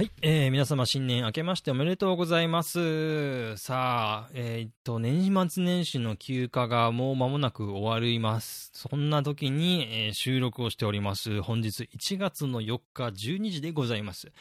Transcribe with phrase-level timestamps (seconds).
[0.00, 3.54] はい、えー、皆様新年明けましておめでとうございます。
[3.58, 8.70] さあ、えー、っと、年末年始の休暇がもう間もなく終わります。
[8.72, 11.42] そんな時に、えー、収録をしております。
[11.42, 14.32] 本日1月の4日12時でございます。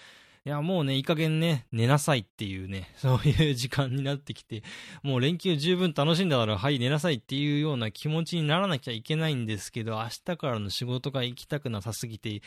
[0.50, 4.64] いや、もうね、いい加減ね、寝なさいっていうね、 そういう時間になってきて、
[5.04, 12.41] もう連休十分楽しんだから、はい、寝なさいっていうような気持ちにならなきゃいけないんですけど、明日からの仕事が行きたくなさすぎて、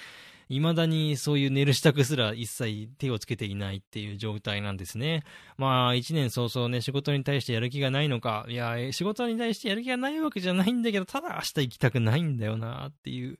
[0.48, 5.22] 未だにそういう寝る支度すら一切手をつけていないっていう状態なんですね。
[5.56, 13.38] まあ、一年早々ね、仕事に対してやる気がないのか、いや、仕事に対してやる気がないわけじゃないんだけど、ただ明日行きたくないんだよなっていう。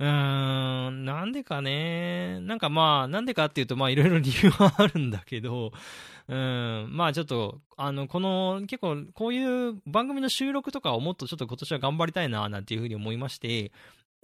[0.00, 2.38] うーん、なんでかね。
[2.40, 5.72] なんかまあ、なんでかっていうと、まあいろいろ理由はあるんだけど、
[6.28, 13.72] うん、まあちょっと、あの、この、結構、こういう番組の収録とかをもっとちょっと今年は頑張りたいな、なんていうふうに思いまして、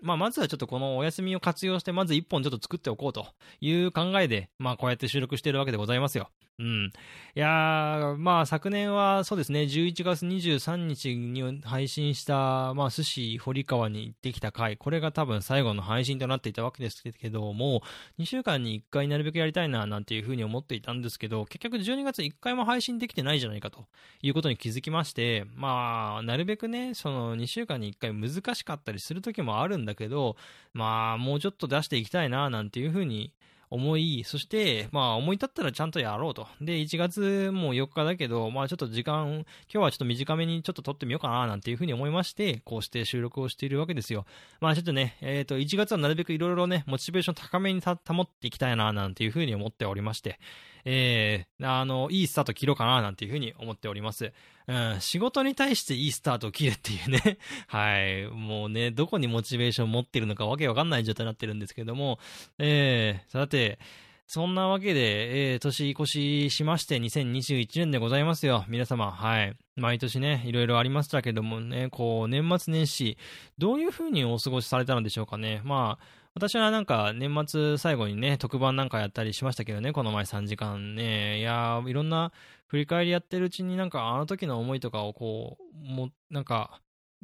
[0.04, 3.26] まあ、まずはちょっとこのお休みを活用して、まず一本ちょっと作っておこうと
[3.60, 6.30] いう考えで、まあ、こうやって収録しているわけでございますよ。
[6.60, 6.92] うん。
[7.34, 17.82] いやまあ、昨年はそうですね、11月23日に配信した、まあ、寿司堀川に行ってきた回、これが多分最後の配信となっていたわけですけども、
[18.20, 23.86] 2週間に1回なるべくやりたいな、なんていうふうに思っていたんですけど、結局12月1回も配信できてないじゃないかと
[24.22, 30.36] いうことに気づきまして、まあ、なるべくね、その2週間に1回難しかったりする時もあるんだけど、
[30.72, 33.32] まあ、もうちょっと出していきたいな、なんていうふうに
[33.74, 36.46] 思い、そして、まあ思い立ったらちゃんとやろうと。
[36.60, 44.26] で、1月も4日だけど、まあちょっと時間、今日はちょっと短めにちょっと撮ってみようかななんていうふうに思いまして、こうして収録をしているわけですよ。
[44.60, 50.38] まあちょっとね、えっ、ー、と、1月はなるべくいろいろね、モチベーション高めに保っていきたいななんていうふうに思っておりまして、
[50.84, 54.32] えー、あの、いいスタート切ろうかななんていうふうに思っております。
[54.66, 57.38] うん、仕事に対していいスタートを切るっていうね。
[57.68, 58.26] はい。
[58.26, 62.18] もうね、どこにモチベーションを持ってるのかわけわかんない状態になってるんですけども、
[62.58, 63.78] えー、さて、
[64.26, 68.64] そんなわけで、えー、年越ししまして、2021年でございますよ。
[68.68, 69.54] 皆様、はい。
[69.76, 73.18] 毎年ね、いろいろありましたけどもね、こう、年末年始、
[73.58, 75.60] どういうふうにお過ごしされたのでしょうかね。
[75.64, 81.38] まあ、私はなんか年末最後にね、特番なんかやったりしましたけどね、この前3時間ね。
[81.38, 82.32] いやいろんな
[82.66, 86.80] 振り返りやってるうちになんかあの時の思いとかをこう、もなんか、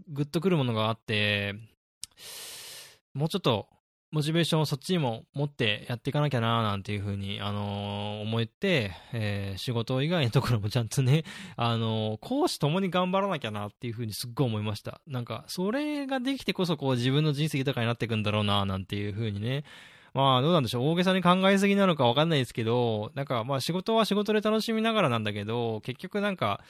[0.08, 1.56] ぐっとくるものがあって、
[3.12, 3.66] もうちょっと
[4.12, 11.22] モチベーションをそっちにも持ってやっていかなきゃななんていうふうに、あのー、思って、えー、仕事以外のところもちゃんとね、
[11.56, 15.00] あのー、講師ともに頑張らなきゃなっていうふうにすっごい思いました。
[15.06, 19.62] なんか、それができてこそこう自分の人生豊かになっていくんだろうななんていうふうにね、
[20.12, 20.88] まあ、どうなんでしょう。
[20.88, 26.64] 大げさに考えすぎなのかわかんないですけど、なんか、まあ仕事は仕事で楽しみながらなんだけど、結局なんか、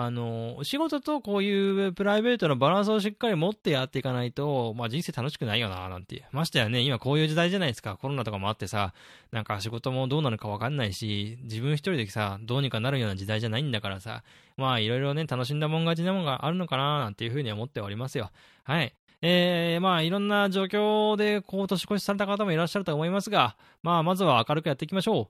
[0.00, 6.24] あの、お仕事とこういうプライベートのバランスをしっかり持ってやっていかないと、まあ人生楽しくないよな、なんて。
[6.30, 7.96] ましてやね、今こういう時代じゃないですか。
[7.96, 8.94] コロナとかもあってさ、
[9.32, 14.22] なんか仕事もどうなるかわかんないし、自分一人でさ、どうにかなるような時代じゃないんだからさ、
[14.56, 18.30] まあいろいろね、楽しんだもん勝ちなもんがあるのかな、なんていうふうに思っておりますよ。
[18.62, 18.94] はい。
[19.20, 25.28] えー、まあいろんな状況でこう年越しされた方もいらっしゃると思いますが、まあまずは明るくやっていきましょ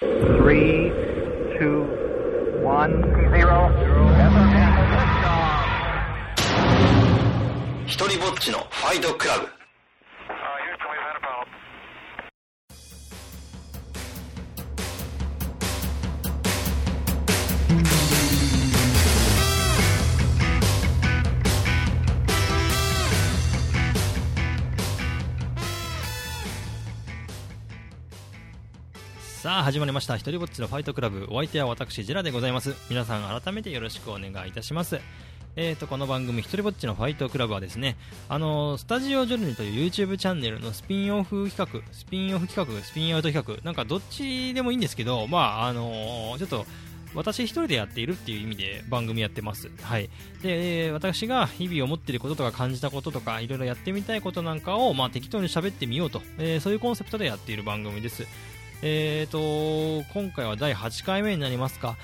[0.00, 0.06] う。
[7.86, 9.57] 一人ぼっちのファイトクラブ。
[29.48, 35.00] さあ始まりました一人ぼっちのファイトクラブお相手は私ジェラでございます皆さん改めてよろしくお願いいたします
[35.56, 37.96] えーと、この番組、一人ぼっちのファイトクラブはですね、
[38.28, 46.66] あのスタジオジョルニという YouTube チャンネルのスピンオフ企画、スピンオフ企画、スピンアウト企画、なんかどっちでもいいんですけど、まあ、あのー、ちょっと、
[47.14, 49.70] 私一人でやっているっていう意味で番組やってます。
[49.82, 50.10] はい。
[50.42, 58.26] で、私が日々思っていることとか感じたこととか、いろいろやってみたいことなんかを、まあ、適当に喋ってみようと、えー、そういうコンセプトでやっている番組です。
[58.82, 61.96] えーと、今回は第8回目になりますか。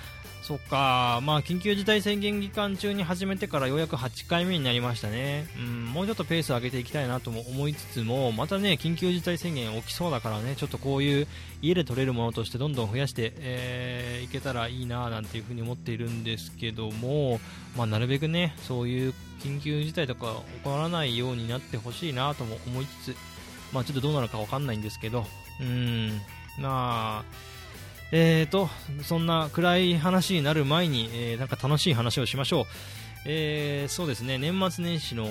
[0.45, 5.47] そっか、まあ、緊急事態宣言期間中に始めてからようやく8回目になりましたね。
[5.57, 11.27] うん、もうちょっとペースを上げていきたいなとも思いつつも、またね、緊急事態宣言起きそうだからね、ちょっとこういう
[11.63, 17.41] 家で取れるものとしてどんどん増やして、えー、いけたらいいななんていうふうに思っているんですけども、
[17.75, 23.17] まあ、なるべくね、そういう緊急事態とか起こらないようになってほしいなとも思いつつ、
[23.73, 25.25] まあ、ちょっとどうなるかわかんないんですけど、
[25.59, 26.21] うん、
[26.59, 27.25] まあ、
[28.13, 28.69] えーと、
[29.03, 32.65] そんな暗い話になる前に、えー、なんか楽しい話をしましょう。
[33.27, 35.27] えー、そうですね、年末年始の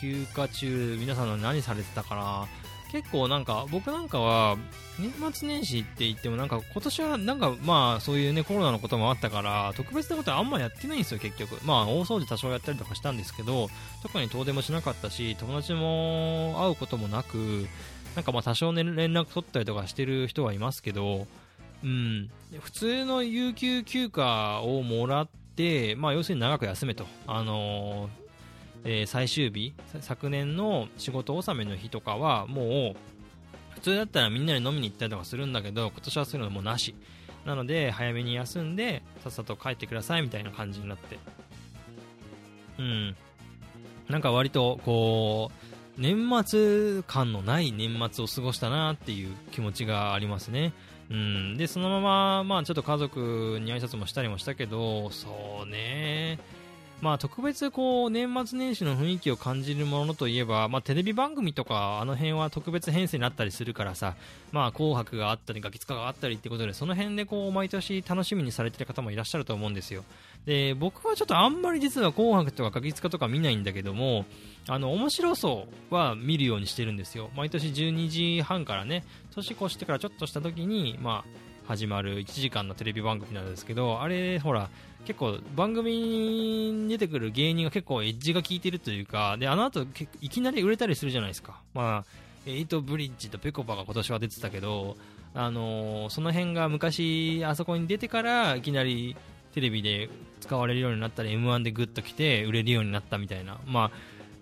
[0.00, 2.48] 休暇中、皆さんは何されてたかな？
[2.92, 4.56] 結構なんか、僕なんかは、
[4.98, 13.70] 年末年始って言ってもなんか今年はなんかまあそういうねコロナのこともあったから特別なことはあんまやってないんですよ結局まあ大掃除多少やったりとかしたんですけど
[14.02, 17.66] 特に遠出もしなかったし友達も会うこともなく
[18.16, 21.26] なんかまあ多少ね連絡取ったりとかしてる人はいますけど
[21.82, 22.30] うん。
[22.60, 27.06] 普通の有給休暇をもらってまあ要するに長く休めと。
[27.26, 28.20] あのー
[28.82, 32.96] えー、最終日昨年の仕事納めの日とかはもう
[33.74, 36.94] 普通だったらみんなで飲みに行ったりとかするんだけど今年はそういうのもなし。
[37.46, 41.18] なので早めに休んでさっさと帰ってくださいみたいな感じになって。
[42.78, 43.16] うん。
[44.08, 45.69] なんか割とこう
[46.00, 50.72] 年末感のない年末を過ごしたなっていう気持ちがありますね。
[51.10, 56.38] うん、でそのまま、まあ、ちょっと家族に挨拶もしたりもしたけど、そうね、
[57.02, 64.14] まあ、特別こう年末年始の雰囲気を感じるものといえば、まあ、テレビ番組とかあの辺は特別編成になったりするからさ、
[64.52, 70.04] まあ、紅白があったりガキ使があったりってことでその辺でこう毎年楽しみにされてる方もいらっしゃると思うんですよ。
[70.46, 74.24] で僕はちょっとあんまり実は紅白とかガキ使とか見ないんだけども
[74.68, 77.30] あの面白そうは見るようにしてるんですよ。
[77.34, 79.04] 毎年12時半からね
[79.34, 84.70] 年越してからちょっとした時に、まあ、始まる1時間のテレビ番組なんですけどあれほら
[85.06, 85.92] 結構番組
[86.72, 89.86] に出てくる芸人が結構エッジが効いてるというかであの後
[90.20, 92.04] いきなり売れたりするじゃないですか、まあ、
[92.46, 94.96] エイトブリッジとぺこぱが今年は出てたけど、
[95.34, 99.16] あのー、その辺が昔あそこに出てからいきなり
[99.54, 100.08] テレビで
[100.40, 103.90] 使われるようになったり m 1でグッと来て売れるようになったみたいな、まあ、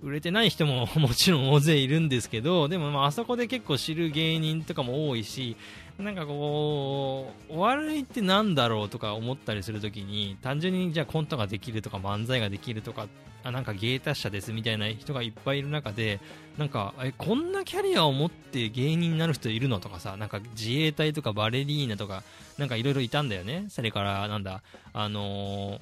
[0.02, 5.56] 売れてない人も もちろん大勢いるんですけどでもまああそこで結構知る芸人とかも多いし
[5.98, 13.08] なんかこう、お笑いってなんだろうとか思ったりするときに、単純にじゃあコントができるとか漫才ができるとか、
[13.42, 16.20] あなんか芸達者ですみたいな人がいっぱいいる中で、
[16.56, 22.22] なんか、え、こんなキャリアを持って芸人になる人いるのとかさ、なんか自衛隊とかバレリーナとか、
[22.58, 23.66] なんかいろいろいたんだよね。
[23.68, 24.62] それから、なんだ、
[24.92, 25.78] あのー、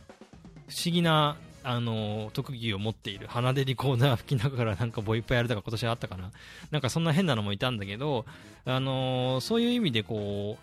[0.69, 1.37] 不思議な
[1.69, 6.31] あの特技を持っている鼻でリコーダー吹きながらなんかボイパやるとか今年あったかな？
[6.71, 8.25] なんかそんな変なのもいたんだけど、
[8.65, 10.59] あのそういう意味でこ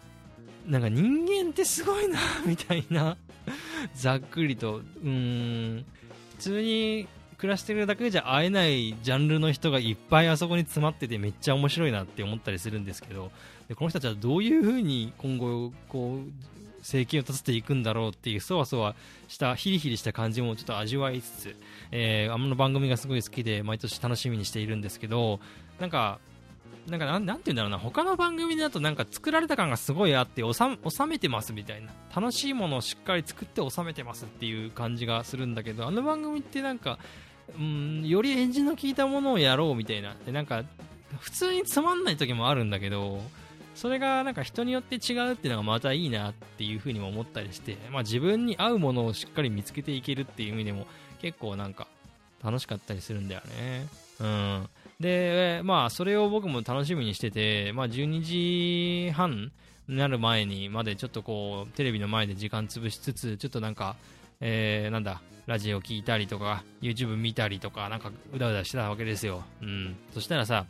[0.68, 3.18] うなんか人間ってすごいなみたいな
[3.94, 4.82] ざっくりと。
[5.04, 5.86] うん。
[6.38, 7.08] 普通に
[7.38, 13.32] 暮らしてるだけじゃ会えないジャンルの人がいっぱいあそこに詰まっててめっちゃ面白いなって思ったりするんですけど
[13.70, 16.20] でこの人たちはどういう風に今後こう
[16.84, 18.96] 生計を立てていくんだろうっていうそわそわ
[19.28, 21.56] したヒリヒリした感じもちょっと味わいつつ、
[21.92, 25.40] えー、あの番組がすごい好きで毎年楽しみにしているんですけど
[25.80, 26.20] なんか
[26.88, 37.00] なんかなんなんて言うんだろうな他の番組だとなんか作られた感がすごいあって収めてますみたいな楽しいものをしっかり作って収めてますっていう感じがするんだけどあの番組ってなんか
[37.58, 40.64] うんよりエンジンの効いたものをやろうみたいなでなんか
[41.20, 43.22] 普通につまんない時もあるんだけど
[43.76, 50.86] それがなんか人によって違うっていうのがまたいいなっていうふうにも思ったりして、まあ、自分に合うものをしっかり見つけていけるっていう意味でも
[51.22, 51.88] 結構なんか
[52.44, 53.88] 楽しかったりするんだよね。
[54.20, 54.70] うん。
[55.00, 59.52] で、まあそれを僕も楽しみにしてて、まあ12時半
[59.88, 63.96] になる前にまでちょっとこうテレビの前で時間潰しつつ、ちょっとなんか、
[64.42, 69.44] えー、なんだ、ラジオ聞いたりとか、YouTube 見たりとか、なんかうだうだしてたわけですよ。
[69.62, 69.96] うん。
[70.14, 70.66] そしたらさ、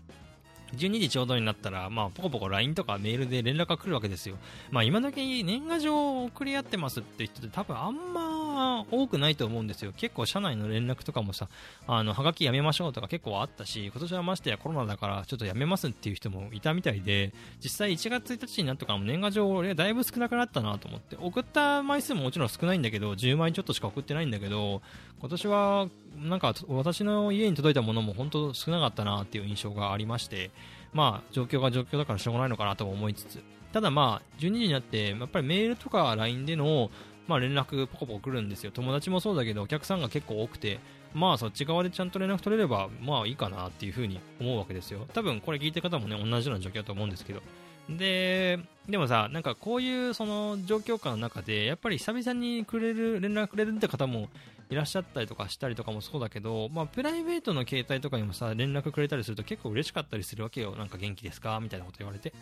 [0.76, 4.38] 12時ちょうどになったら、まあ、ポコポコ LINE とかメールで連絡が来るわけですよ。
[4.72, 8.43] まあ、今時年賀状を送り合ってますって人って多分あんま
[8.92, 9.92] 多くないと思うんですよ。
[9.96, 11.48] 結構社内の連絡とかもさ、
[11.88, 24.82] あの、はがきやめましょうとか結構あったし、今年はましてやコロナだからちょっとやめますっていう人もいたみたいで、実際1月1日になってからも年賀状俺だいぶ少なくなったなと思って、送った枚数ももちろん少ないんだけど、10枚ちょっとしか送ってないんだけど、
[25.20, 30.52] 今年はなんか私の家に届いたものも本当少なかったなっていう印象がありまして、
[30.94, 33.40] まあ状況が状況だからしょうがないのかなと思いつつ、
[33.72, 36.92] ただまあ12時になってやっぱりメールとか LINE での
[37.28, 38.72] まあ連絡ポコポコ来るんですよ。
[38.72, 40.80] 友達もそうだけどお客さんが結構多くて、
[41.14, 45.06] まあそっち側でちゃんと連絡取れればまあいいかなっていうふうに思うわけですよ。
[45.14, 47.42] 多分これ聞いてる方もね同じような状況だと思うんですけど。
[47.90, 54.30] で、でもさ、なんかこういうその状況下の中で、やっぱり久々にくれる、連絡くれるって方も
[54.70, 60.76] いらっしゃったりとかしたりとかもそうだけど、まあ、プライベートの携帯とかにもさ、連絡くれたりすると結構嬉しかったりするわけよ。
[60.76, 61.60] なんか元気ですか？
[61.62, 62.34] みたいなこと言われて。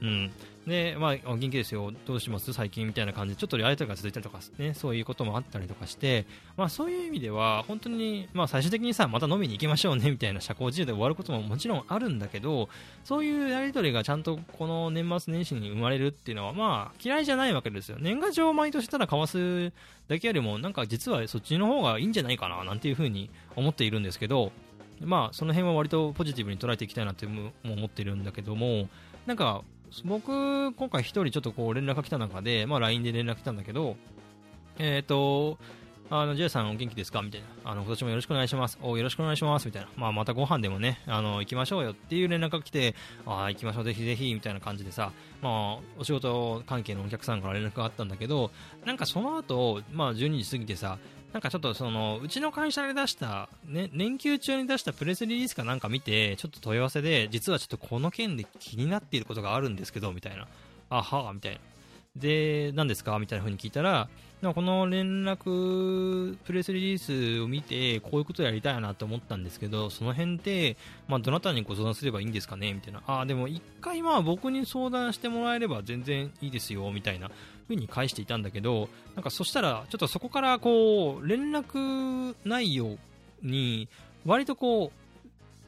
[0.00, 0.30] うん。
[0.66, 1.92] で、まあ、元気ですよ。
[2.06, 2.52] どうします？
[2.52, 12.68] 最近みたいな感じで、ちょっとリアリティが続いたりとかね、そういうこともあったりとかして、まあ、そういう意味では、本当に、まあ、最終的にさ、また飲みに行きましょうね、みたいな社交辞令で終わることももちろんあるんだけど、
[13.04, 17.96] そういうやりとりがちゃんとこの年末年始に生まれるっていうのは、まあ、嫌いじゃないわけですよ。
[18.00, 19.72] 年賀状を毎年ただ交わす
[20.08, 24.52] だけよりも、なんか実はそっちの方がいいんじゃないかな、なんていうふうに思っているんですけど、
[25.00, 28.88] まあ、その辺は割とポジティブに捉えていきたいなっても思ってるんだけども、
[29.26, 29.62] なんか、
[30.04, 33.96] 僕、今回1人ちょっとこう連絡が来た中で、まあ、LINE で連絡来たんだけど、
[34.78, 35.58] えっ、ー、と、
[36.12, 37.22] あの、J さんお元気ですか？
[37.22, 37.70] みたいな。
[37.70, 38.78] あの、今年もよろしくお願いします。
[38.82, 39.66] およろしくお願いします。
[39.66, 39.88] みたいな。
[39.96, 48.50] まあ、またご飯でもね、あの、行きましょうよっていう連絡が来て、ああ、行きましょう、ぜひぜひ、みたいな感じでさ、まあ、お仕事関係のお客さんから連絡があったんだけど、
[48.84, 50.98] なんかその後、まあ、12時過ぎてさ、
[51.32, 60.48] なんかちょっとその、うちの会社で出した、ね、連休中に出したプレスリリースかなんか見て、ちょっと問い合わせで、実はちょっとこの件で気になっていることがあるんですけど、みたいな。
[60.92, 61.60] あはみたいな。
[62.16, 63.18] で、何ですか？
[63.18, 64.08] みたいな風に聞いたら、
[64.42, 70.76] この連絡、プレスリリースを見て、こういうことやりたいなと思ったんですけど、その辺って、
[71.08, 72.72] まあ、どなたにご相談すればいいんですかね？
[72.72, 73.02] みたいな。
[73.06, 77.30] ああ、でも一回まあ僕に相談してもらえれば全然いいですよ、みたいな
[77.68, 82.96] 風に返していたんだけど、なんかそしたら、ちょっとそこからこう、連絡内容
[83.42, 83.88] に、
[84.26, 84.92] 割とこう、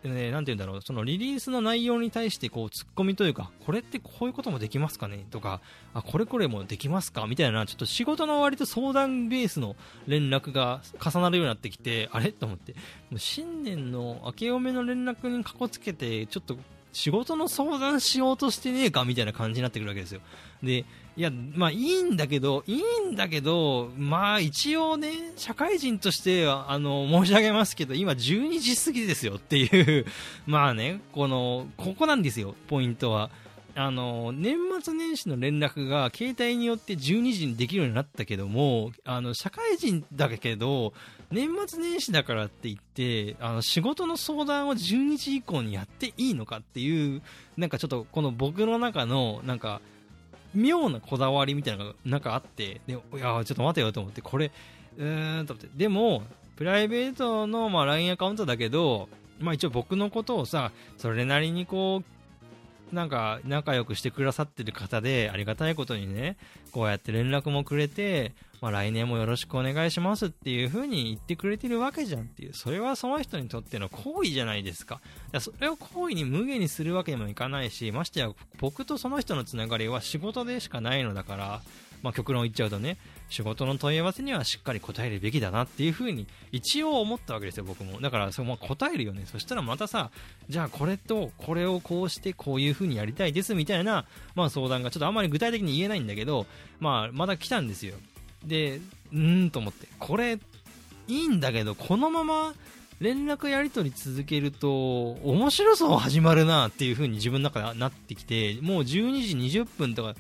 [0.05, 5.27] ね、なんて言うんだろう、そのリリースの内容に対してこう、ツッコミというか、これってこういうこともできますかね？
[5.31, 5.61] とか、
[5.95, 7.27] あ、これこれもできますか？
[7.27, 12.33] みたいな、ちょっと仕事の割と相談ベースの連絡が重なるようになってきて、あれ？
[12.33, 12.73] と思って、
[13.11, 16.57] もう新年の明けおめの連絡にかこつけて、ちょっと
[16.93, 19.05] 仕事の相談しようとしてねえか？
[19.05, 20.21] みたいな感じになってくるわけですよ。
[20.63, 30.07] で、いや、まあいいんだけど、いいんだけど、まあ一応ね、社会人としては、あの、申し上げますけど、今12時過ぎですよっていう、
[30.47, 33.31] まあね、この、ここなんですよ、ポイントは。
[33.75, 40.95] あの、年末年始の連絡が携帯によって12時にできるようになったけども、あの、社会人だけど、
[41.31, 47.23] 年末年始だからって言って、あの、仕事の相談を12時以降にやっていいのかっていう、
[47.57, 49.81] なんかちょっとこの僕の中の、なんか、
[50.55, 54.51] 妙なこだわりみたいなのがなんかあって、でいや、ちょっと待てよと思って、これ、
[54.99, 56.23] うーんと思って、でも、
[56.57, 59.09] プライベートの、まあ、LINE アカウントだけど、
[59.41, 62.22] まあ一応僕のことをさ、それなりにこう、
[62.93, 66.37] なんか仲良くしてくださってる方で、ありがたいことにね、
[66.73, 75.01] こうやって連絡もくれて、まあ、来年もよろしくお願いしますっていう風に言ってくれてるわけじゃんっていう、それはその人にとっての行為じゃないですか。
[75.33, 78.31] かそれを好意に無限にするわけにもいかないし、ましてや
[78.61, 81.61] 僕とその人のつながりは仕事でしかないのだから、
[82.03, 88.01] まあ、極論言っちゃうとね、仕事の問い合わせにはしっかり答えるべきだなっていうふうに一応思ったわけですよ、僕も。
[88.01, 89.25] だからその答えるよね。
[89.27, 90.11] そしたらまたさ、
[90.49, 96.47] じゃあこれとこれをこうしてこういうふうにやりたいですみたいな、まあ、相談がちょっとあんまり具体的に言えないんだけど、
[96.81, 97.95] まあ、まだ来たんですよ。
[98.45, 98.81] で、
[99.13, 100.39] うーんと思って、これ
[101.09, 102.55] いいんだけど、このまま
[103.01, 110.15] 連絡やり取り続けると面白そう始まるなっていう風に自分の中でなってきて、もう12時20分とか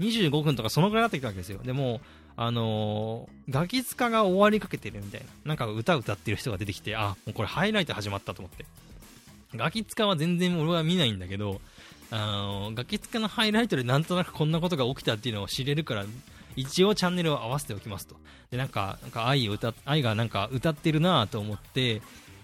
[0.00, 1.60] 25分とかそのぐらいになってきたわけですよ。
[1.64, 2.00] でも、
[2.36, 5.26] あのー、ガキ使が終わりかけてるみたいな。
[5.44, 8.64] なんか歌歌ってる人が出てきて、あ、もうこれハイライト始まったと思って。
[9.54, 11.60] ガキ使は全然俺は見ないんだけど、
[12.10, 16.04] あのー、ガキ使のハイライトでなんとなくこんなことが起きたっていうのを知れるから、
[16.54, 18.16] 一応チャンネルを合わせておきますと。
[18.50, 22.02] で、なんか、なんか愛を歌、愛がなんか歌ってるなと思って、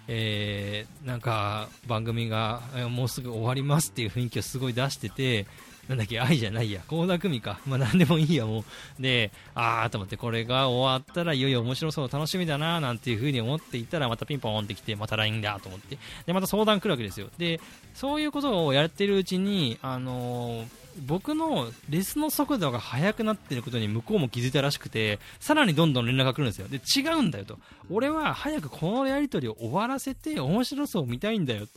[0.09, 5.47] えー、なんか番組がもうすぐ終わりますっていう雰囲気をすごい出してて、
[5.89, 7.61] なんだっけ、愛じゃないや、倖田來未か。
[7.67, 9.03] まあ、なんでもいいや、もう。
[9.03, 15.99] で、あーと思って、これが終わったらいよいよ面白そう、楽しみだな、なんていう風に思っていたら、またピンポーンってきて、また LINE だと思って。
[16.27, 17.29] で、また相談来るわけですよ。
[17.37, 17.61] で、
[17.93, 20.67] そういうことをやってるうちに、あのー、
[21.07, 26.69] 僕のレスの速度が速くなってることに向こうも気づいたらしくて、さらにどんどん連絡が来るんですよ。
[26.69, 27.59] で、違うんだよと。
[27.91, 31.67] 俺は早くこのやり取りを終わらせて面白そう見たいんだよ。
[31.67, 31.73] と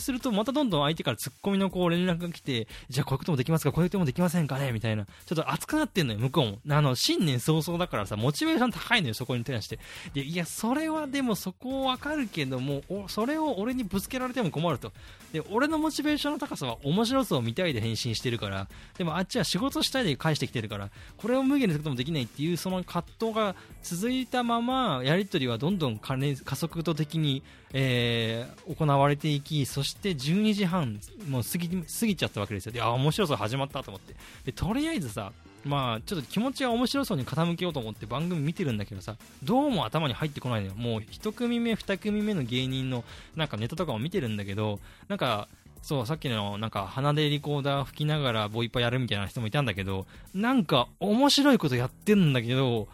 [0.00, 3.72] すると、またどんどん相手からツッコミのこう連絡が来て、じゃあこういうこともできますか？
[3.72, 4.72] こういうこともできませんかね？
[4.72, 5.04] みたいな。
[5.04, 6.76] ちょっと熱くなってんのよ、向こうも。
[6.76, 9.78] あの、新年早々だからさ、モチベーション高いのよ、そこに対して。
[10.14, 14.92] で、いや、それはでもそこわかるけども、それを俺にぶつけられても困ると。
[15.32, 26.16] で、俺のモチベーションの高さは面白さを見たいで返信してるから、でもあっちは仕事したいで返してきてるから、これを無限にすることもできないっていう、その葛藤が続いたまま、やりとりはどんどん加
[26.56, 32.72] 速度的に、えー、行われていき、そして12時半、もう過ぎ過ぎちゃったわけですよ。
[32.72, 34.16] で、あ、面白そう始まったと思って。
[34.46, 35.32] で、とりあえずさ、
[35.66, 40.74] まあ、ちょっと気持ちは面白そうに傾けようと思って番組見てるんだけどさ、どうも頭に入ってこないのよ。
[40.76, 43.04] もう1組目、2組目の芸人の
[43.34, 45.46] なんかネタとかを見てるんだけど、なんか、
[45.82, 52.88] そう、さっきのなんか鼻でリコーダー吹きながらボイパやるみたいな人もいたんだけど、なんか面白いことやってんだけど、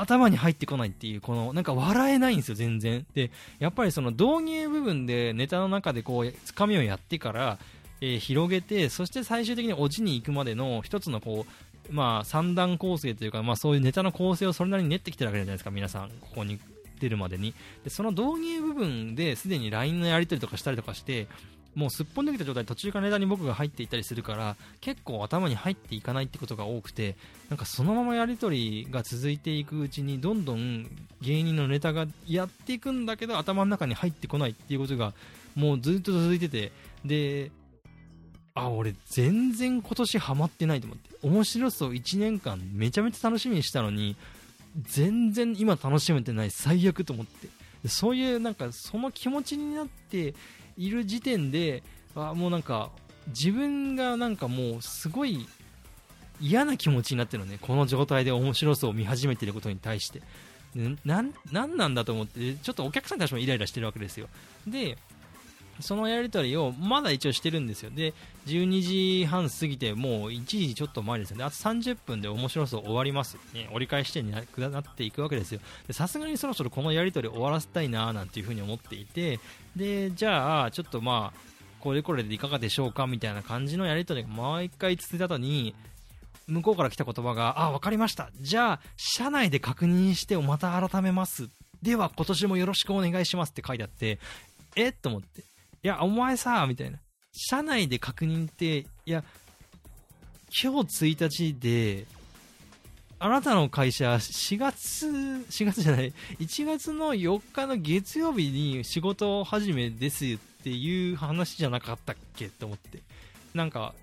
[0.00, 3.06] 頭に入ってこないっていう、この、なんか笑えないんですよ、全然。
[3.14, 7.58] で、やっぱりその導入部分でネタの中でこう、つかみをやってから、
[8.00, 16.10] えー、広げて、そして最終的にオチに行くまでの一つのこう、まあ、三段構成というか、まあそういうネタの構成をそれなりに練ってきてるわけじゃないですか、皆さん。
[16.20, 16.58] ここに
[17.04, 17.54] 出るまでに。
[17.84, 21.28] で、その導入部分ですでに LINE のやり取りとかしたりとかして、
[21.74, 27.16] もうすっぽんできた状態途中からネタに僕が入っていたりするから結構頭に入っていかないってことが多くて
[27.48, 30.86] なんかそのままやり取りが続いていくうちにどんどん
[31.20, 35.14] 芸人のネタがやっていくんだけど頭の中に入ってこないっていうことが
[35.56, 36.70] もうずっと続いてて
[37.04, 37.50] で
[38.54, 44.16] あ俺全然今年ハマってないと思って面白そう1年間めちゃめちゃ楽しみにしたのに
[44.82, 47.48] 全然今楽しめてない最悪と思って。
[47.88, 50.34] そういうなんかその気持ちになって
[50.76, 51.82] いる時点で
[52.14, 52.90] あもうなんか
[53.28, 55.46] 自分がなんかもうすごい
[56.40, 57.58] 嫌な気持ちになってるのね。
[57.60, 60.22] この状態で面白そうを見始めてることに対して。
[61.04, 64.28] ななんなんだと思ってちょっとお客さんたちもイライラしてるわけですよ。
[64.66, 64.98] で
[65.80, 67.90] そのやり取りをまだ一応してるんですよ。
[67.90, 68.14] で、
[68.46, 68.80] 12
[69.22, 71.44] 時半過ぎて、もう1時ちょっと前ですよね。
[71.44, 73.36] あと30分で面白そう終わります。
[73.52, 75.60] ね、折り返し点になっていくわけですよ。
[75.90, 79.40] さすがにそろそろこのやり取り終わらせたいななんていうふに思っていて、
[79.76, 81.38] で、じゃあ、ちょっとまあ、
[81.80, 85.74] これこれでいかがでしょうかみたいな感じのやり取りが毎回続いた後に、
[86.46, 88.30] 向こうから来た言葉が、あ、わかりました。
[88.40, 91.48] じゃあ、社内で確認してまた改めます。
[91.82, 94.18] では、今年もよろしくお願いしますって書いてあって、
[94.76, 95.44] えっと思って。
[95.84, 96.98] いや、お前さ、みたいな。
[97.30, 99.22] 社内で確認って、いや、
[100.48, 102.06] 今日1日で、
[103.18, 113.02] あなたの会社、4月、4月じゃない、1月の4日の月曜日に仕事始めですっていう話じゃなかったっけと思って。
[113.52, 113.94] なんか、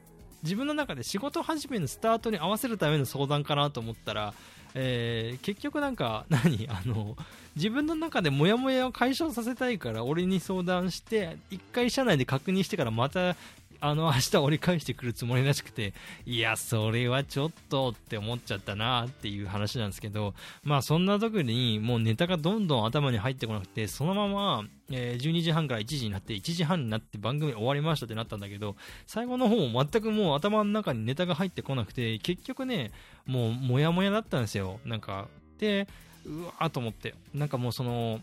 [0.44, 4.36] 自分の中で仕事始めのスタートに合わせるための相談かなと思ったら、
[4.76, 6.68] えー、結局なんか、 何？
[6.70, 7.18] あの、
[7.56, 13.36] 自分の中でモヤモヤを解消させたいから俺に相談して一回社内で確認してからまた
[13.84, 15.94] あの明日折り返してくるつもりらしくて
[16.28, 28.76] いやそれはちょっとって思っちゃったなっていう話なんですけどまあそんな時にもうネタがどんどん頭に入ってこなくてそのまま、え、12時半から1時になって1時半になって番組終わりましたってなったんだけど
[29.08, 32.92] 最後の方も全くもう頭の中にネタが入ってこなくて結局ね
[33.26, 35.88] もうモヤモヤだったんですよなんかで
[36.26, 38.20] うわーと思って、なんかもうその、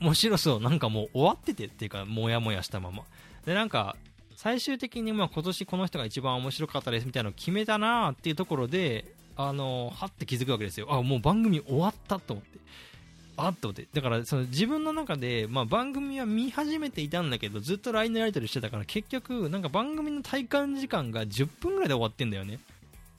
[0.00, 3.04] 面白そう、なんかもう終わっててっていうか、もやもやしたまま。
[3.44, 3.96] で、なんか、
[4.36, 9.04] 最終的にまあ今年この人が一番面白かったですみたいなのを決めたなーっていうところで、
[9.36, 10.86] あのはって気づくわけですよ。
[10.90, 12.58] あ、もう番組終わったと思って。
[13.38, 13.86] あっと思って。
[13.92, 22.60] だからその自分の中で、まあ、番組は見始めていたんだけど、ずっと LINE のやり取りしてたから、結局、なんか番組の体感時間が10分ぐらいで終わってんだよね。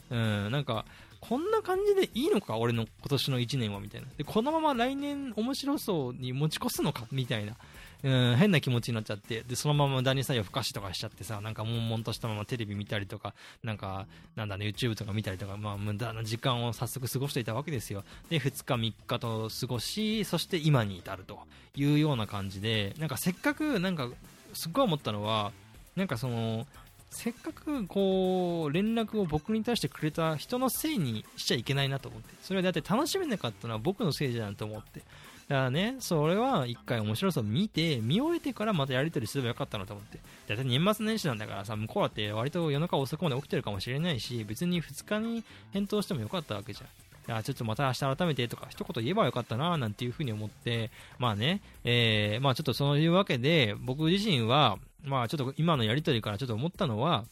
[0.09, 0.85] うん、なんか、
[1.19, 2.57] こんな感じでいいのか？
[2.57, 4.07] 俺の今年の1年はみたいな。
[4.17, 7.07] で、このまま来年面白そうに持ち越すのか？
[7.11, 7.55] みたいな。
[8.03, 18.03] うん、変な気持ちになっちゃって、で、そのまま無駄に作業ふかしとかしちゃってさ、なんか悶々としたままテレビ見たりとか、なんか、なんだね、YouTube とか見たりとか、まあ、無駄な時間を早速過ごしていたわけですよ。
[18.29, 21.39] で、2日3日と過ごし、そして今に至ると
[21.75, 24.07] いうような感じで、なんかせっかく、なんか、
[24.53, 25.51] すっごい思ったのは、
[25.95, 26.67] なんかその、
[27.09, 35.01] せっかくこう連絡を僕に対してくれた人のせいにしちゃいけないなと思ってそれはだって楽しめなかったのは僕のせいじゃんと思って
[35.47, 40.19] だからね、それは一回面白さを見て、見終えてからまたやり取りすればよかったなと思って。
[40.47, 47.43] だって年末年始なんだからさ、向こうだって割と夜中遅くまで起きてるかもしれないし、別に2日に返答してもよかったわけじゃん。
[47.43, 57.25] ちょっとまた明日改めてとか一言言えばよかったななんていうふうに思って、まあね、えー、まあちょっとそういうわけで、僕自身は、まあちょっと今のやりとりからちょっと思ったのは、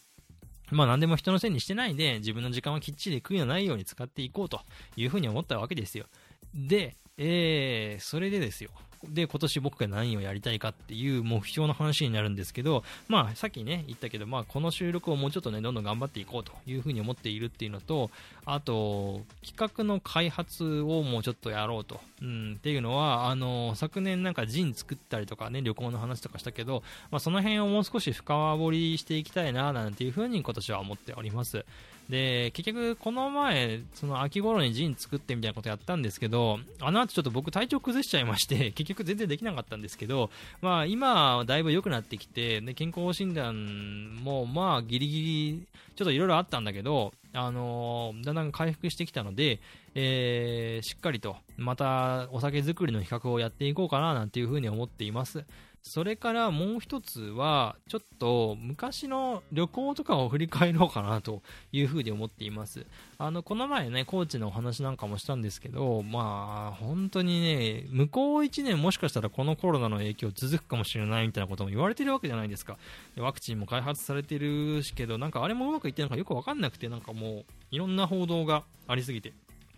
[0.71, 4.61] まあ何でも人のせいにしてないで、自分の時間はきっちり悔いのないように使っていこうと
[4.95, 6.05] いうふうに思ったわけですよ。
[6.53, 8.71] で、えー、それでですよ。
[9.09, 18.09] で、今年僕が何をやりたいかっていう目標の話になるんですけど、まあ、さっきね、言ったけど、まあ、この収録をもうちょっとね、どんどん頑張っていこうというふうに思っているっていうのと、
[18.45, 21.99] あと、企画の開発をもうちょっとやろうと。
[22.21, 31.65] うん、っていうのは、あの、昨年なんかジン作ったりとかね、旅行の話とかしたけど、まあ、その辺をもう少し深掘りしていきたいな、なんていうふうに今年は思っております。
[32.09, 40.29] で、結局、この前、その秋頃にジン作ってみたいなことやったんですけど、あの後ちょっと僕体調崩しちゃいまして、 結局全然できなかったんですけど、
[40.61, 49.59] まあ今はだいぶ良くなってきて、で健康診断もまあギリギリ、ちょっといろいろあったんだけど、あのー、だんだん回復してきたので、
[49.95, 55.43] えー、しっかりとまたお酒作りの比較をやっていこうかななんていうふうに思っています。
[55.87, 62.87] それからもう一つは、ちょっと昔の旅行とかを振り返ろうかなというふうに思っています。
[63.19, 72.79] あの、この前ね、コーチのお話なんかもしたんですけど、まあ、本当にね、向こう1年もしかしたらこのコロナの影響続くかもしれないみたいなことも言われてるわけじゃないですか。
[73.15, 79.33] ワクチンも開発されてるしけど、なんかあれもうまくいってるのかよくわかんなくて、なんかもう、いろんな報道がありすぎて。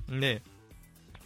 [0.10, 0.42] で、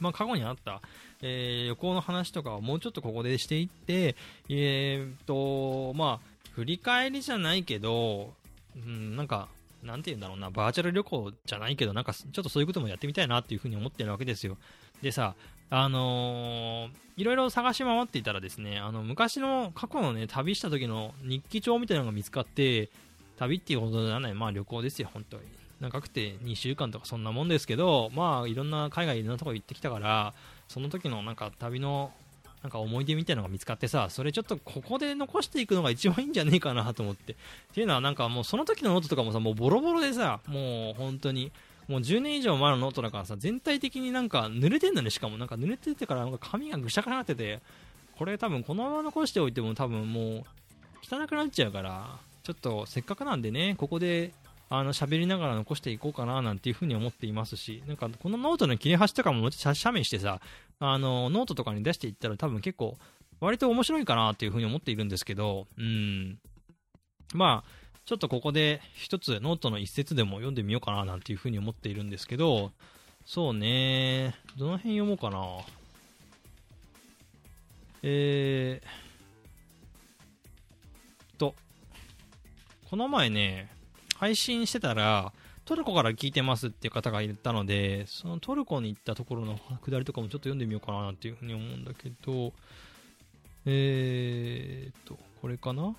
[0.01, 0.81] まあ、過去にあった、
[1.21, 4.15] えー、旅行の話とかをもうちょっとここでしていって、
[4.49, 8.33] えー、と、まあ、振り返りじゃないけど、
[8.75, 9.47] うん、なんか、
[9.83, 14.57] なんて言うんだろうな、バーチャル旅行じゃないけど、なんかちょっとそういうこともやってみたいなっていうふうに思ってるわけですよ。
[15.01, 15.35] でさ、
[15.69, 22.89] あのー、いろいろ探し回っていたらですね、あの、昔の過去のね、旅した時の日記帳みたいなのが見つかって、
[23.37, 25.43] 旅っていうことじゃない、まあ旅行ですよ、本当に。
[25.81, 30.33] 長くて2週間とかそんなもんですけど、まあいろんな海外いろんなとこ行ってきたから、
[30.67, 32.11] その時のなんか旅の
[32.61, 37.33] なんか思い出みたいなのが見つかってさ、それちょっとここで残していくのが一番いいんじゃねえかなと思って。
[37.33, 37.35] っ
[37.73, 41.51] ていうのはなんかもうその時のノートとかもさ、もうボロボロでさ、もう本当に、
[41.87, 45.39] もう10年以上前のノートだからさ、全体的になんか濡れてんだね、しかも。
[45.39, 47.59] なんか濡れててからなんか紙がぐしゃくなってて、
[48.15, 50.43] これ多分このまま残しておいても多分もう
[51.01, 54.31] 汚くなっちゃうから、ちょっとせっかくなんでね、ここで
[54.73, 60.39] あの喋りながら残していこうかななんていうふうに思っていますし、なんかこのノートの切れ端とかも写メしてさ、
[60.79, 62.97] あの、ノートとかに出していったら多分結構、
[63.41, 66.39] 割と面白いかなっていうふうに思っているんですけど、うん。
[67.33, 67.69] まあ、
[68.05, 72.71] ちょっとここで一つノートの一節でも読んでみようかななんていうふうに思っているんですけど、
[73.25, 75.45] そうね、どの辺読もうかな。
[78.03, 81.55] えー、と、
[82.89, 83.80] この前ね、
[84.21, 85.33] 配信してたら、
[85.65, 92.53] トルコから聞いてますっていう方がいたので、そのトルコに行ったところのくだりとかもちょっと読んでみようかなっていうふうに思うんだけど、
[93.65, 95.95] えーと、これかな？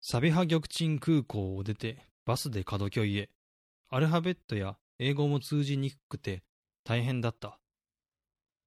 [0.00, 3.28] サビハ玉鎮空港を出て、バスで門居へ。
[3.90, 6.42] アルファベットや英語も通じにくくて
[6.82, 7.58] 大変だった。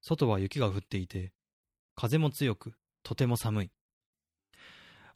[0.02, 1.32] 外は雪が降っていて、
[1.96, 3.72] 風も強く、とても寒い。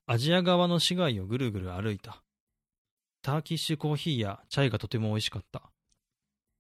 [0.10, 2.24] アジア側の市街をぐるぐる歩いた。
[3.22, 5.70] ターキッシュコーヒーやチャイがとても美味しかった。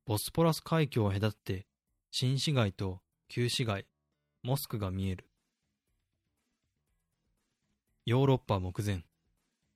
[0.06, 1.66] ボスポラス海峡を隔って、
[2.12, 3.86] 新市街と旧市街、
[4.44, 5.30] モスクが見える。
[8.06, 9.06] ヨーロッパ目前。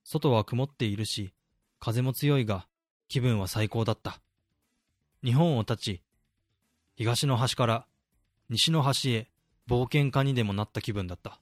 [0.04, 1.32] 外は曇っているし、
[1.80, 2.68] 風も強いが、
[3.08, 4.20] 気分は最高だった。
[5.24, 6.02] 日本を立ち、
[6.94, 7.86] 東の端から
[8.50, 9.30] 西の端へ
[9.66, 11.40] 冒険家にでもなった気分だった。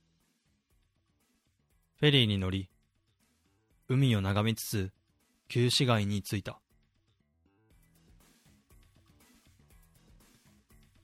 [2.00, 2.70] フェリーに乗り、
[3.86, 4.90] 海を眺めつつ
[5.48, 6.52] 旧市街に着いた。
[6.52, 6.56] っ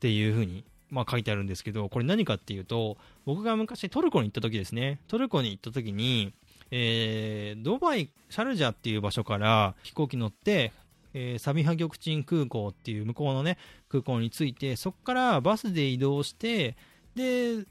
[0.00, 6.32] ていうふうに、まあ、書いてあるんですけど、これ何かっていうと、僕が昔トルコに行った時ですね、トルコに行った時に、
[6.70, 10.72] えー、ドバイ、シャルジャっていう場所から飛行機乗って、
[11.12, 13.58] えー、サビハ玉鎮空港っていう向こうのね、
[13.90, 16.74] 空港に着いて、そこからバスで移動して、
[17.14, 17.66] で、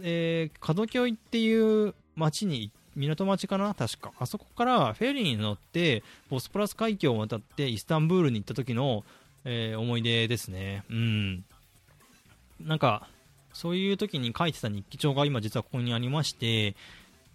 [0.00, 3.74] えー、門京っていう街に港町かな？
[3.74, 4.12] 確か。
[4.18, 9.04] あそこからフェリーに乗って、ボスプラス海峡を渡ってイスタンブールに行った時の、
[9.44, 10.84] えー、思い出ですね。
[10.90, 11.44] うん。
[12.60, 13.08] なんか、
[13.52, 16.76] そういう時に書いてた日記帳が今実はここにありまして、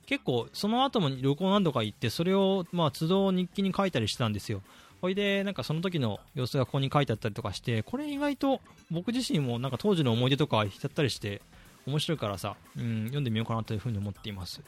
[0.06, 4.62] 結構その後も旅行何度か行って、それをまあ都度日記に書いたりしてたんですよ。
[5.02, 11.42] ほいで、なんかその時の様子がここに書いてあったりとかして、これ意外と僕自身もなんか当時の思い出とかしちゃったりして、
[11.86, 14.62] 面白いからさ、うん、読んでみようかなというふうに思っています。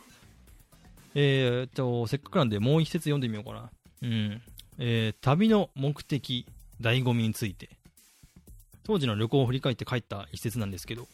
[1.15, 3.69] えー、っと、せっかくなんでもう一節読んでみようかな。
[4.03, 4.41] うん。
[4.77, 6.45] えー、旅の目的、
[6.80, 7.69] 醍醐味について。
[8.84, 11.08] 当時の旅行を振り返って書いた一節なんですけど、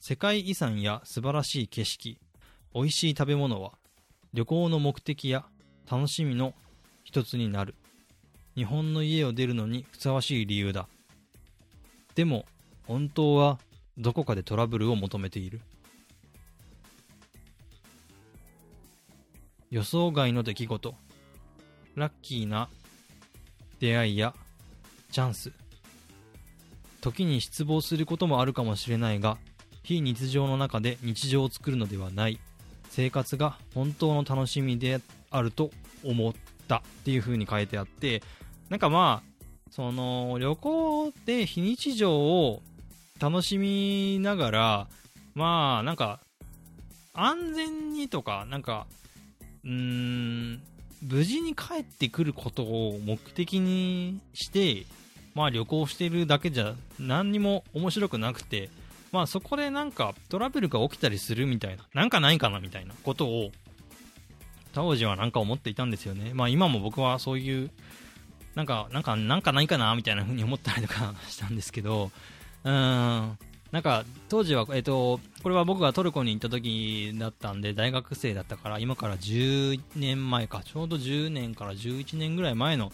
[0.00, 2.18] 世界遺産や素晴らしい景色、
[2.74, 3.72] 美味しい食べ物は、
[4.32, 5.44] 旅行の目的や
[5.90, 6.54] 楽しみの
[7.04, 7.74] 一つになる。
[8.56, 10.88] 日本の家を出るのにふさわしい理由だ。
[12.14, 12.46] でも、
[12.86, 13.58] 本当は
[13.98, 15.60] どこかでトラブルを求めている。
[19.70, 20.94] 予想外の出来事、
[21.94, 22.68] ラッキーな
[23.80, 24.34] 出会いや
[25.10, 25.52] チャンス、
[27.00, 29.36] 時に失望することもあるかもしれないが、
[29.82, 32.38] 非日常の中で日常を作るのではない、
[32.88, 35.70] 生活が本当の楽しみであると
[36.04, 36.44] 思った。
[36.76, 38.22] っていう風に書いてあって、
[38.70, 42.62] なんかまあ、その旅行で非日常を
[43.20, 44.88] 楽しみながら、
[45.34, 46.20] まあなんか
[47.12, 48.86] 安全にとか、なんか
[49.64, 50.62] うーん、
[51.02, 54.86] 無事に帰ってくることを目的にして、
[55.34, 58.70] まあ旅行してるだけじゃ何にも面白くなくて、
[59.12, 63.52] まあそこでなんかトラブルが起きたりするみたいな、なんかないかなみたいなことを、
[64.72, 66.32] 当時はなんか思っていたんですよね。
[66.34, 67.70] まあ今も僕はそういう、
[68.54, 72.12] なんか、なんか、なんかないかなみたいな風に思ったりとかしたんですけど、
[72.64, 73.38] うん、
[73.72, 82.90] なんか当時は、えっと、これは僕がトルコに行った時だったんで大学生だったから今から10年前かちょうど10年から11年ぐらい前の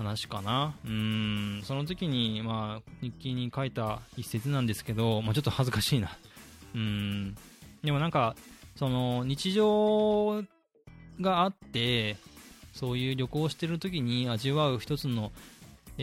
[0.00, 0.74] 話かな。
[0.84, 6.10] うん、その時に、まあ、日記に書いた一節なんですけど、まあ、ちょっと恥ずかしいな。
[6.74, 7.36] うん、
[7.82, 8.34] でもなんか、
[8.76, 10.42] その、日常
[11.20, 12.16] があって、
[12.72, 15.32] そういう旅行してる時に味わう一つの、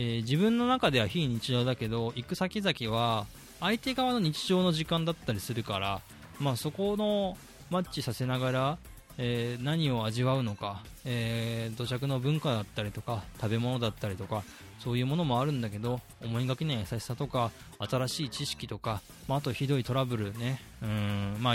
[0.00, 3.26] ー、自分の中では非日常だけど、行く先々は、
[3.58, 6.00] 相手側の日常の時間だったりするから、
[6.38, 7.36] まあ、そこの
[7.68, 8.78] マッチさせながら、
[9.18, 14.44] えー、何を味わうのか、えー、土着の文化だったりとか食べ物だったりとか
[14.78, 20.62] そういうものもあるんだけど思いがけない優しさとか新しい知識とか、まあ、あとひどいトラブルね。
[20.80, 21.36] うん。
[21.40, 21.54] ま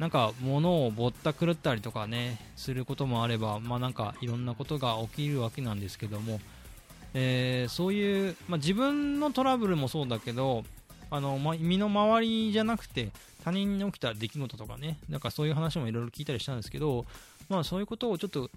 [0.00, 6.40] なんか物をぼったくるったりとかねすることもあればまあなんかいろんなことが起きるわけなんですけども、
[7.14, 10.64] えー、そういう、まあ、自分のトラブルもそうだけど
[11.10, 13.10] あの、ま、身の回りじゃなくて
[13.48, 17.06] 他人に起きた出来事とかね、なんかそういう話もいろいろ聞いたりしたんですけど、
[17.48, 18.50] まあそういうことをちょっと、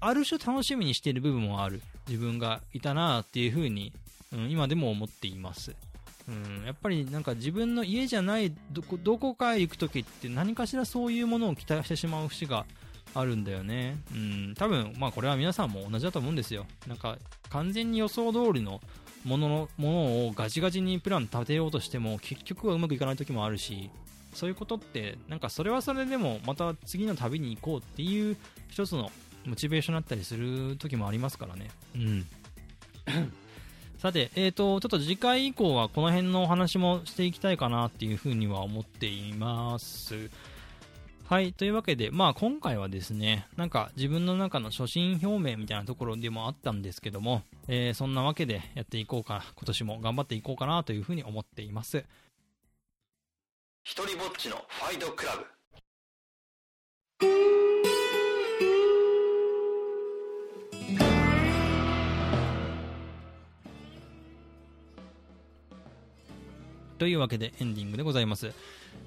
[0.00, 1.82] ある種楽しみにしている部分もある。
[2.08, 3.92] 自分がいたなっていうふうに、
[4.32, 5.74] うん、今でも思っています。
[6.26, 8.52] うん、やっぱりなんか自分の家じゃない
[9.02, 12.66] どこかへ行くときって何かしらそういうものを期待してしまう節が
[13.14, 13.98] あるんだよね。
[14.12, 16.66] うん、多分、まあこれは皆さんも同じだと思うんですよ。
[16.86, 17.18] なんか
[17.48, 18.80] 完全に予想通りの
[19.24, 23.90] もののものをガチガチにプラン立てようとしても結局はうまくいかない時もあるし、
[24.34, 28.36] そういうことってなんかそれはそれでもまた次の旅に行こうっていう
[28.68, 29.10] 一つの
[29.44, 32.26] モチベーションだったりする時もありますからねうん
[33.98, 40.30] さて、えーと、ちょっと次回以降はこの辺のお話もしていきたいかなっていうふうには思っています
[41.30, 41.52] はい。
[41.52, 52.04] というわけで、まあ今回はですね、なんか自分の中の初心表明みたいなところでもあったんですけども、えー、そんなわけでやっていこうか、今年も頑張っていこうかなというふうに思っています。
[53.84, 55.46] 一人ぼっちのファイトクラブ
[66.98, 68.52] というわけでエンディングでございます、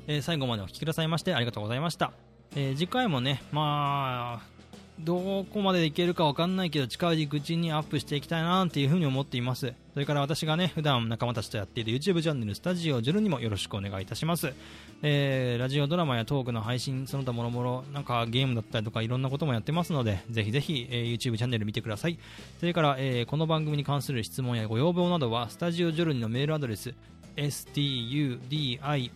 [0.08, 2.12] えー、最後までお聴きくださいましてありがとうございました、
[2.56, 4.54] えー、次回もねまあ
[5.00, 9.74] どこまでいけるかわかんないけど近いうちにアップしていきたいなっていうふうに思っています。
[9.94, 14.54] それから私がね普段仲間たちとやっている YouTube チャンネルスタジオジュルにもよろしくお願いいたします、
[15.02, 22.18] えー、ラジオドラマやトークの配信その他もろもろなんかゲームだったりとかいろんなこともやってますのでぜひぜひ、えー、YouTube チャンネル見てください。
[22.60, 26.94] それから、えー、この番組に関する質問やご要望などはスタジオジョルニのメールアドレス
[27.36, 29.10] studio.gi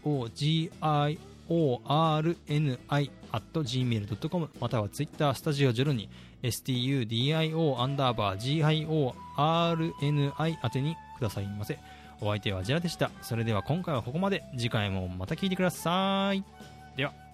[1.49, 2.29] orni.gmail.com
[4.59, 6.09] またはツイッタースタジオジョルに
[6.43, 9.13] studio アンダーバー giorni
[10.63, 11.79] 宛てにくださいませ。
[12.19, 13.11] お相手はジェラでした。
[13.21, 14.43] それでは今回はここまで。
[14.57, 16.43] 次回もまた聞いてください。
[16.95, 17.26] では。